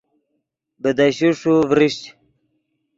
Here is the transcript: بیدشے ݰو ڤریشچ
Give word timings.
بیدشے 0.81 1.29
ݰو 1.39 1.55
ڤریشچ 1.69 2.01